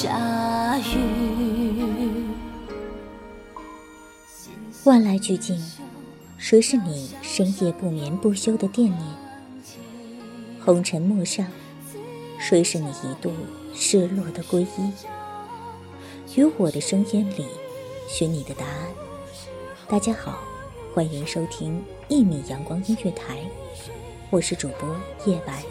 [0.00, 0.94] 下雨。
[4.84, 5.60] 万籁俱静，
[6.36, 9.02] 谁是你深夜不眠不休的惦念？
[10.64, 11.44] 红尘陌上，
[12.38, 13.32] 谁是你一度
[13.74, 14.92] 失落的皈依？
[16.36, 17.44] 于我的声音里，
[18.08, 18.86] 寻你的答案。
[19.88, 20.38] 大家好，
[20.94, 23.40] 欢迎收听一米阳光音乐台，
[24.30, 24.94] 我是主播
[25.26, 25.64] 叶白。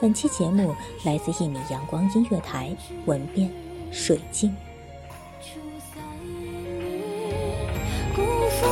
[0.00, 2.70] 本期节目来自一米阳光音乐台，
[3.06, 3.50] 文编
[3.90, 4.54] 水晶。
[8.14, 8.66] 辜负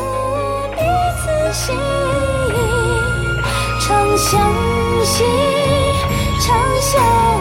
[0.77, 0.83] 彼
[1.19, 2.57] 此心意，
[3.81, 4.41] 长相
[5.05, 5.25] 惜，
[6.41, 7.36] 长相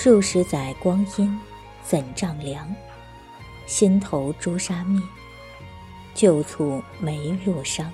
[0.00, 1.36] 数十载光阴，
[1.82, 2.72] 怎丈量？
[3.66, 5.02] 心头朱砂灭，
[6.14, 7.90] 旧蹙梅落伤。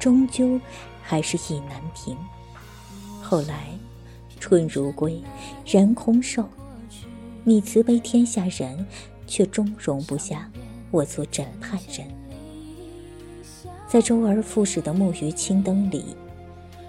[0.00, 0.60] 终究
[1.00, 2.16] 还是意难平。
[3.22, 3.68] 后来，
[4.40, 5.22] 春如归，
[5.64, 6.48] 人空瘦。
[7.44, 8.84] 你慈悲天下人，
[9.24, 10.50] 却终容不下
[10.90, 12.08] 我做枕畔人。
[13.86, 16.16] 在周而复始的木鱼青灯里。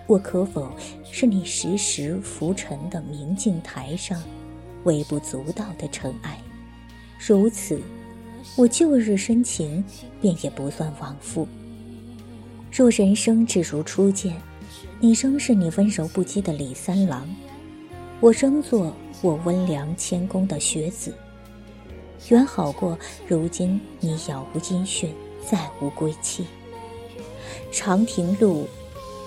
[0.06, 0.70] 我可否
[1.10, 4.22] 是你时时浮沉的明镜台上
[4.84, 6.38] 微不足道的尘埃？
[7.18, 7.82] 如此，
[8.58, 9.84] 我旧日深情
[10.22, 11.48] 便也不算枉复。
[12.70, 14.36] 若人生只如初见，
[15.00, 17.26] 你仍是你温柔不羁的李三郎，
[18.20, 21.16] 我仍做我温良谦恭的学子，
[22.28, 25.14] 远好过如今你杳无音讯，
[25.50, 26.46] 再无归期。
[27.72, 28.68] 长亭路。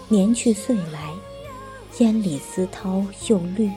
[0.09, 1.11] 年去岁来，
[1.99, 3.69] 烟里丝绦又绿。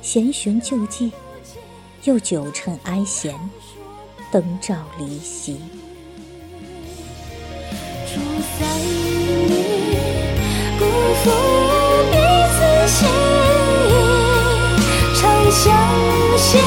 [0.00, 1.10] 闲寻旧迹，
[2.04, 3.34] 又久趁哀弦，
[4.30, 5.56] 灯照离席。
[8.06, 8.20] 出
[8.58, 8.64] 塞
[9.48, 9.54] 里，
[10.78, 10.84] 辜
[11.24, 11.30] 负
[12.12, 12.16] 彼
[12.54, 12.56] 此
[12.86, 13.08] 心
[13.88, 13.90] 意，
[15.20, 15.64] 长相
[16.38, 16.58] 惜，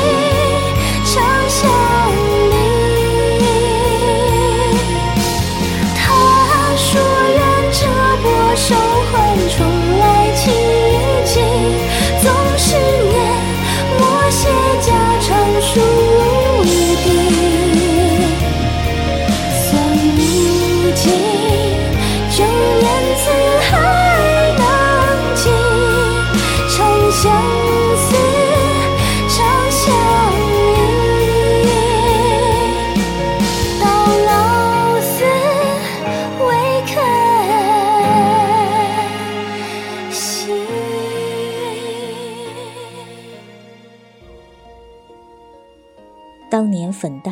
[47.00, 47.32] 粉黛，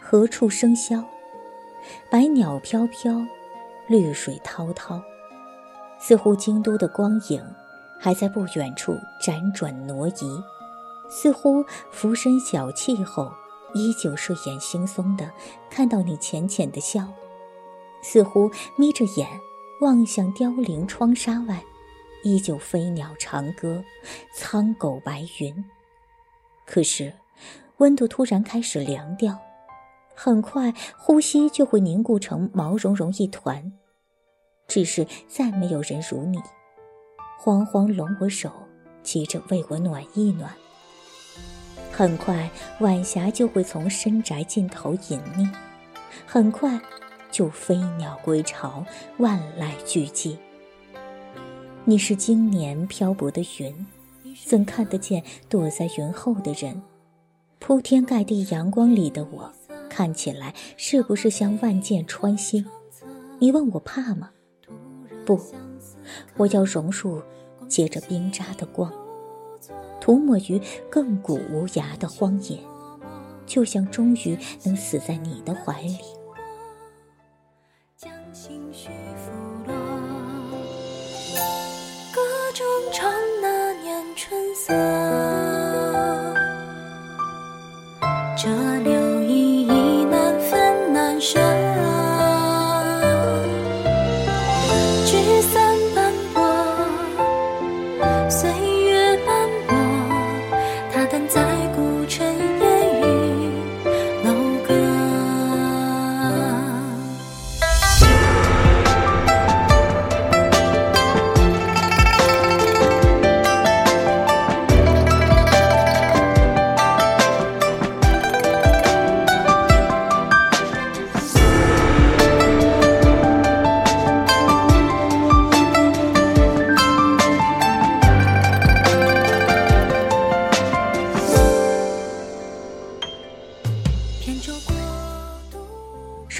[0.00, 1.06] 何处生香？
[2.10, 3.24] 百鸟飘飘，
[3.86, 5.00] 绿水滔滔。
[6.00, 7.40] 似乎京都的光影，
[8.00, 10.42] 还在不远处辗转挪移；
[11.08, 13.30] 似乎浮生小憩后，
[13.72, 15.30] 依旧睡眼惺忪的
[15.70, 17.04] 看到你浅浅的笑；
[18.02, 19.28] 似乎眯着眼
[19.80, 21.62] 望向凋零窗纱外，
[22.24, 23.84] 依旧飞鸟长歌，
[24.34, 25.64] 苍狗白云。
[26.66, 27.12] 可是，
[27.82, 29.36] 温度突然开始凉掉。
[30.14, 33.72] 很快，呼吸就会凝固成毛茸茸一团。
[34.68, 36.38] 只是再没有人如你，
[37.40, 38.52] 慌慌拢我手，
[39.02, 40.52] 急着为我暖一暖。
[41.90, 42.48] 很快，
[42.78, 45.52] 晚霞就会从深宅尽头隐匿，
[46.24, 46.80] 很快，
[47.32, 48.86] 就飞鸟归巢，
[49.18, 50.36] 万籁俱寂。
[51.84, 53.86] 你是今年漂泊的云，
[54.46, 56.80] 怎看得见躲在云后的人？
[57.64, 59.50] 铺天盖地阳光里的我。
[59.88, 62.66] 看起来是不是像万箭穿心？
[63.38, 64.30] 你问我怕吗？
[65.24, 65.40] 不，
[66.36, 67.22] 我要榕树
[67.68, 68.92] 结着冰渣的光，
[70.00, 70.60] 涂抹于
[70.90, 72.58] 亘古无涯的荒野，
[73.46, 75.98] 就像终于能死在你的怀里。
[82.12, 82.20] 歌
[82.54, 85.51] 中唱那年春色。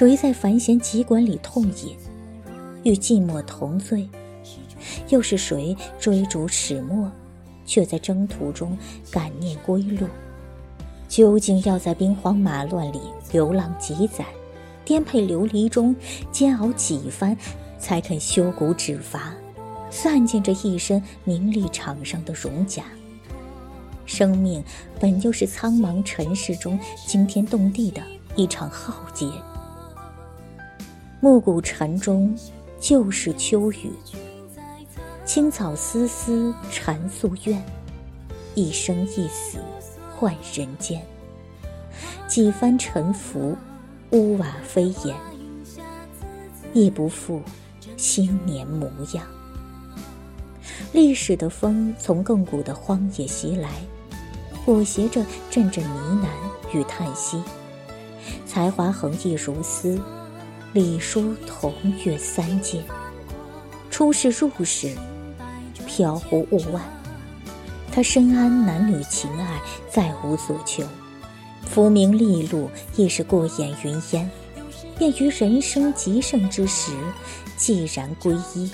[0.03, 1.95] 谁在繁弦急管里痛饮，
[2.83, 4.05] 与寂寞同醉？
[5.07, 7.09] 又是谁追逐始末，
[7.65, 8.77] 却在征途中
[9.09, 10.05] 感念归路？
[11.07, 12.99] 究竟要在兵荒马乱里
[13.31, 14.25] 流浪几载，
[14.83, 15.95] 颠沛流离中
[16.33, 17.37] 煎熬几番，
[17.79, 19.33] 才肯修骨止伐，
[19.89, 22.83] 散尽这一身名利场上的荣甲？
[24.05, 24.61] 生命
[24.99, 26.77] 本就是苍茫尘世中
[27.07, 28.01] 惊天动地的
[28.35, 29.27] 一场浩劫。
[31.23, 32.37] 暮鼓晨钟，
[32.81, 33.93] 旧是秋雨。
[35.23, 37.63] 青草丝丝缠夙愿，
[38.55, 39.57] 一生一死
[40.13, 41.01] 换人间。
[42.27, 43.55] 几番沉浮，
[44.11, 45.15] 屋瓦飞檐，
[46.73, 47.41] 亦不复
[47.95, 49.25] 新年模样。
[50.91, 53.69] 历史的风从亘古的荒野袭来，
[54.65, 57.41] 裹挟着阵阵呢喃与叹息。
[58.45, 59.97] 才华横溢如丝。
[60.73, 61.71] 礼书同
[62.03, 62.83] 阅三界，
[63.91, 64.91] 出世入世，
[65.85, 66.81] 飘忽物外。
[67.91, 70.83] 他深谙男女情爱，再无所求。
[71.63, 74.27] 浮名利禄亦是过眼云烟，
[74.97, 76.91] 便于人生极盛之时，
[77.55, 78.71] 寂然归依。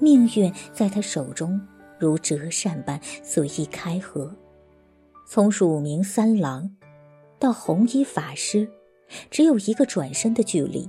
[0.00, 1.60] 命运在他手中。
[1.98, 4.34] 如折扇般随意开合，
[5.26, 6.74] 从乳名三郎
[7.38, 8.68] 到红衣法师，
[9.30, 10.88] 只有一个转身的距离，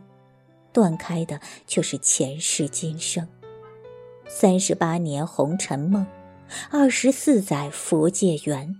[0.72, 3.28] 断开的却是前世今生。
[4.28, 6.06] 三十八年红尘梦，
[6.70, 8.75] 二十四载佛界缘，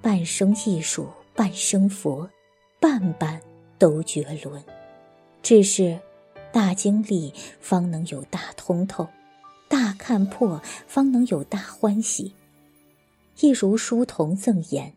[0.00, 2.28] 半生艺术，半生佛，
[2.80, 3.40] 半半
[3.78, 4.62] 都绝伦。
[5.42, 5.98] 只是
[6.52, 9.06] 大经历，方能有大通透。
[10.02, 12.32] 看破，方能有大欢喜。
[13.38, 14.94] 一如书童赠言：“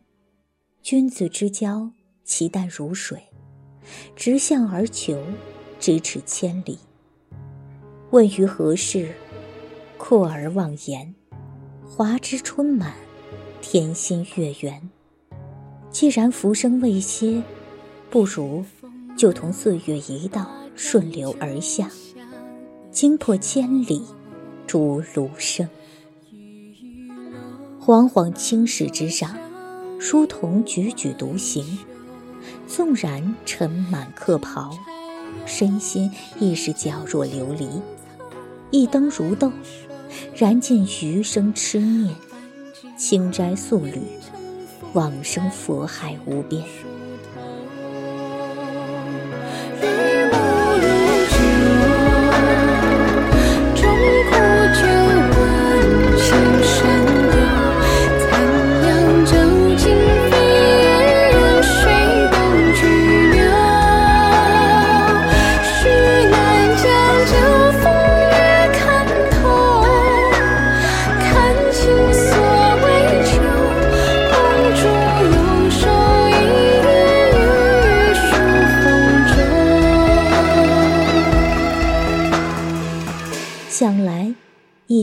[0.81, 1.91] 君子之交，
[2.23, 3.19] 其淡如水；
[4.15, 5.21] 直向而求，
[5.79, 6.79] 咫尺千里。
[8.09, 9.13] 问于何事？
[9.99, 11.13] 阔而忘言。
[11.87, 12.95] 华之春满，
[13.61, 14.89] 天心月圆。
[15.91, 17.43] 既然浮生未歇，
[18.09, 18.65] 不如
[19.15, 21.91] 就同岁月一道顺流而下，
[22.89, 24.03] 惊破千里。”
[24.67, 25.67] 竹芦声，
[27.79, 29.37] 惶惶青史之上，
[29.99, 31.77] 书童踽踽独行。
[32.67, 34.77] 纵然尘满客袍，
[35.45, 37.67] 身心亦是皎若琉璃。
[38.71, 39.51] 一灯如豆，
[40.35, 42.15] 燃尽余生痴念。
[42.97, 44.01] 清斋素履，
[44.93, 46.63] 往生佛海无边。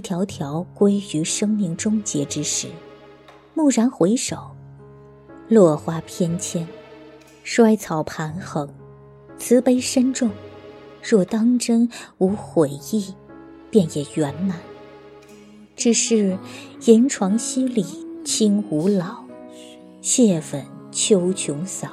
[0.02, 2.68] 条条归于生命终结之时，
[3.54, 4.36] 蓦然回首，
[5.48, 6.66] 落花翩跹，
[7.44, 8.68] 衰草盘横，
[9.38, 10.30] 慈悲深重。
[11.02, 13.14] 若当真无悔意，
[13.70, 14.60] 便也圆满。
[15.74, 16.38] 只是
[16.84, 17.84] 银床稀里
[18.24, 19.24] 清无老，
[20.00, 21.88] 谢粉秋琼扫，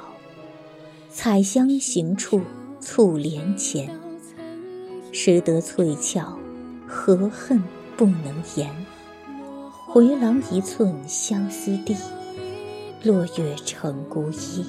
[1.08, 2.40] 彩香行处
[2.80, 3.90] 簇帘前。
[5.10, 6.38] 识得翠翘，
[6.86, 7.60] 何恨？
[8.00, 8.70] 不能言，
[9.86, 11.94] 回廊一寸相思地，
[13.02, 14.64] 落月成孤衣。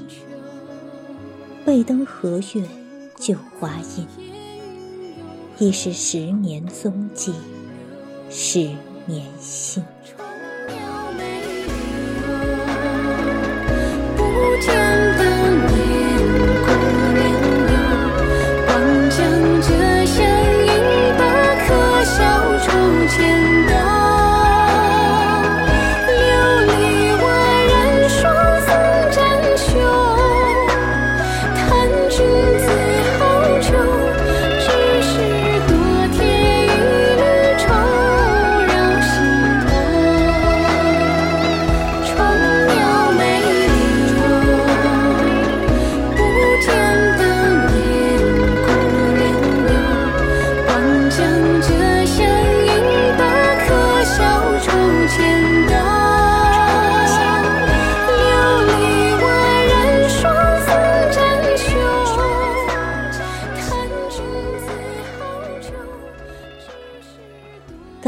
[1.66, 2.68] 背灯和月
[3.16, 4.06] 旧花印，
[5.60, 7.32] 已是十年踪迹，
[8.30, 8.70] 十
[9.06, 9.82] 年心。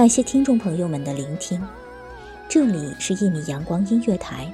[0.03, 1.61] 感谢听众朋友们的聆听，
[2.49, 4.51] 这里是一米阳光音乐台，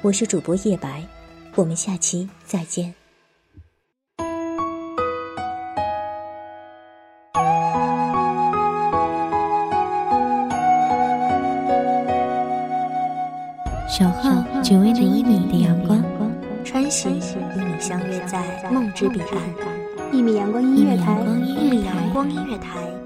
[0.00, 1.04] 我是主播叶白，
[1.54, 2.94] 我们下期再见。
[13.86, 16.02] 小号只为那一米的阳光，
[16.64, 20.10] 穿行与你相约在梦之彼岸。
[20.10, 23.05] 一米阳光音乐台，一米阳光音乐台。